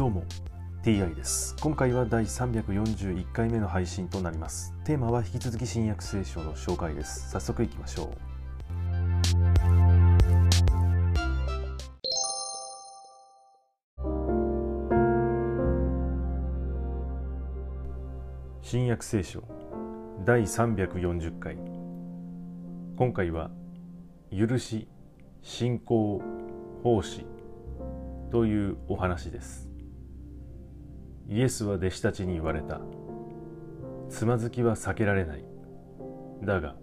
[0.00, 0.24] どうも
[0.82, 1.54] TI です。
[1.60, 4.72] 今回は第341回目の配信となります。
[4.82, 7.30] テーマは引き続き新約聖書の紹介です。
[7.30, 8.16] 早速いきましょう。
[18.62, 19.42] 新約聖書
[20.24, 21.58] 第340回。
[22.96, 23.50] 今回は
[24.34, 24.88] 許し
[25.42, 26.22] 信仰
[26.82, 27.26] 奉仕
[28.30, 29.69] というお話です。
[31.30, 32.80] イエスは弟子たちに言われた。
[34.08, 35.44] つまずきは避けられない。
[36.42, 36.74] だが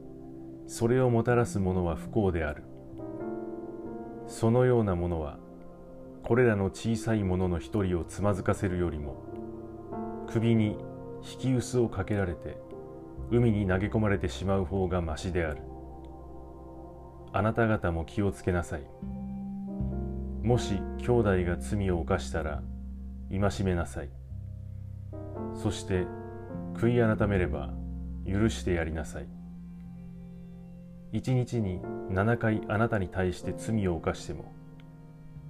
[0.68, 2.64] それをもたらす者は不幸である。
[4.26, 5.38] そのようなものは
[6.24, 9.18] これらの小さいものの一人をつまずかせるよりも
[10.28, 10.78] 首に
[11.34, 12.58] 引き薄をかけられて
[13.30, 15.62] 海に投げ込まれてしまう方がましである。
[17.34, 18.88] あなた方も気をつけなさい。
[20.42, 22.64] もし兄弟が罪を犯したら
[23.30, 24.17] 戒めなさい。
[25.54, 26.06] そして
[26.76, 27.74] 悔い改めれば
[28.26, 29.28] 許してやりなさい。
[31.14, 34.52] 一日に7回あなたに対して罪を犯しても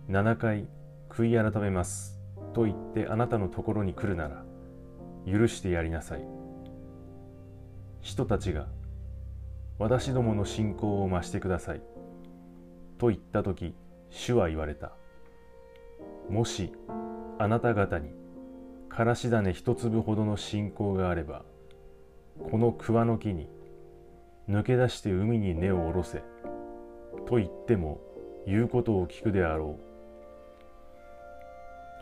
[0.09, 0.67] 7回
[1.09, 2.19] 悔い改めます
[2.53, 4.43] と言ってあなたのところに来るなら
[5.25, 6.25] 許してやりなさい。
[8.01, 8.67] 人たちが
[9.79, 11.81] 私どもの信仰を増してください
[12.97, 13.75] と言った時
[14.09, 14.91] 主は言われた。
[16.29, 16.71] もし
[17.39, 18.11] あなた方に
[18.97, 21.43] からし種一粒ほどの信仰があれば
[22.49, 23.47] この桑の木に
[24.49, 26.23] 抜け出して海に根を下ろせ
[27.27, 28.01] と言っても
[28.47, 29.77] 言うことを聞くであろ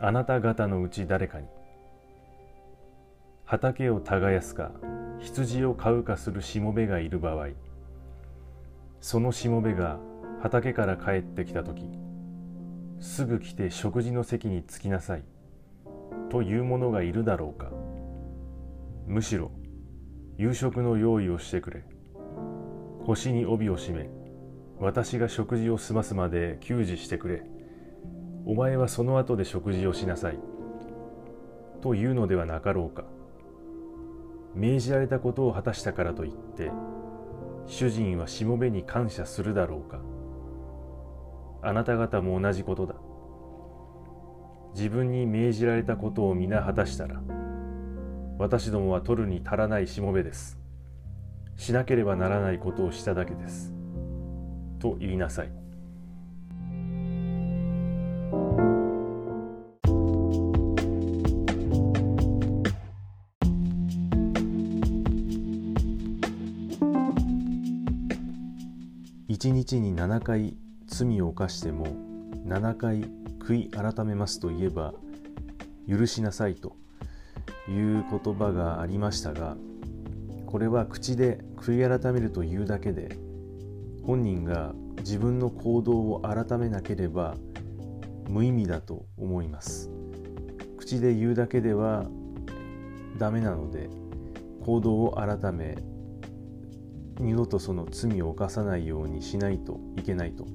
[0.00, 0.04] う。
[0.06, 1.48] あなた方のうち誰かに
[3.44, 4.70] 畑を耕すか
[5.20, 7.48] 羊を飼うかするしもべがいる場合
[9.02, 9.98] そのしもべが
[10.40, 11.90] 畑から帰ってきた時
[13.00, 15.35] すぐ来て食事の席に着きなさい。
[16.30, 17.70] という者がいるだろうか。
[19.06, 19.50] むしろ
[20.36, 21.84] 夕食の用意をしてくれ。
[23.04, 24.10] 腰に帯を締め
[24.80, 27.42] 私が食事を済ますまで給仕してくれ。
[28.44, 30.38] お前はその後で食事をしなさい。
[31.80, 33.04] というのではなかろうか。
[34.54, 36.70] 命じられたことを果たしたからといって
[37.66, 40.00] 主人はしもべに感謝するだろうか。
[41.62, 42.94] あなた方も同じことだ。
[44.76, 47.22] 自分に命じられたことを皆果たしたら
[48.38, 50.58] 私どもは取るに足らないしもべです。
[51.56, 53.72] しなければならないことをしただけです。
[54.78, 55.50] と言いなさい。
[69.26, 70.54] 一日に7回
[70.86, 71.86] 罪を犯しても
[72.46, 73.08] 7回
[73.46, 74.92] 悔い改めますと言えば
[75.88, 76.76] 許しなさいと
[77.68, 79.56] いう言葉がありましたが
[80.46, 83.16] これは口で悔い改めるというだけで
[84.02, 87.36] 本人が自分の行動を改めなければ
[88.28, 89.90] 無意味だと思います。
[90.76, 92.06] 口で言うだけでは
[93.18, 93.88] ダメなので
[94.64, 95.76] 行動を改め
[97.18, 100.46] 二度とその罪を犯さないようにしないといけないと。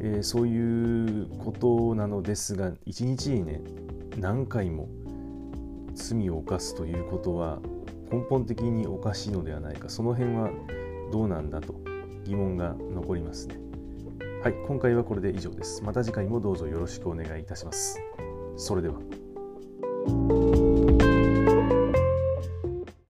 [0.00, 3.60] えー、そういうことなのですが一日にね
[4.16, 4.88] 何回も
[5.94, 7.58] 罪を犯すということは
[8.10, 9.88] 根本的におかしいのではないか。
[9.88, 10.50] その辺は
[11.12, 11.74] どうなんだと
[12.24, 13.56] 疑問が残りますね。
[14.42, 15.82] はい今回はこれで以上です。
[15.82, 17.98] また次回もどうぞよろしくお願いいたします。
[18.56, 20.67] それでは。